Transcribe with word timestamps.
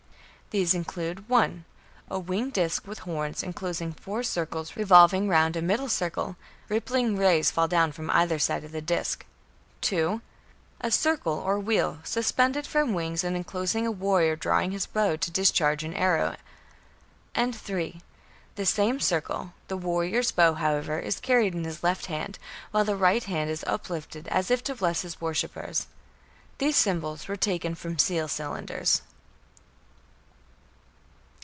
These 0.53 0.73
include 0.73 1.29
(1) 1.29 1.63
a 2.09 2.19
winged 2.19 2.51
disc 2.51 2.85
with 2.85 2.99
horns, 2.99 3.41
enclosing 3.41 3.93
four 3.93 4.21
circles 4.21 4.75
revolving 4.75 5.29
round 5.29 5.55
a 5.55 5.61
middle 5.61 5.87
circle; 5.87 6.35
rippling 6.67 7.15
rays 7.15 7.49
fall 7.49 7.69
down 7.69 7.93
from 7.93 8.09
either 8.09 8.37
side 8.37 8.65
of 8.65 8.73
the 8.73 8.81
disc; 8.81 9.25
(2) 9.79 10.19
a 10.81 10.91
circle 10.91 11.31
or 11.37 11.57
wheel, 11.57 11.99
suspended 12.03 12.67
from 12.67 12.93
wings, 12.93 13.23
and 13.23 13.37
enclosing 13.37 13.87
a 13.87 13.91
warrior 13.91 14.35
drawing 14.35 14.71
his 14.71 14.85
bow 14.85 15.15
to 15.15 15.31
discharge 15.31 15.85
an 15.85 15.93
arrow; 15.93 16.35
and 17.33 17.55
(3) 17.55 18.01
the 18.55 18.65
same 18.65 18.99
circle; 18.99 19.53
the 19.69 19.77
warrior's 19.77 20.33
bow, 20.33 20.55
however, 20.55 20.99
is 20.99 21.21
carried 21.21 21.55
in 21.55 21.63
his 21.63 21.81
left 21.81 22.07
hand, 22.07 22.37
while 22.71 22.83
the 22.83 22.97
right 22.97 23.23
hand 23.23 23.49
is 23.49 23.63
uplifted 23.67 24.27
as 24.27 24.51
if 24.51 24.61
to 24.65 24.75
bless 24.75 25.03
his 25.03 25.21
worshippers. 25.21 25.87
These 26.57 26.75
symbols 26.75 27.29
are 27.29 27.37
taken 27.37 27.73
from 27.73 27.97
seal 27.97 28.27
cylinders. 28.27 29.01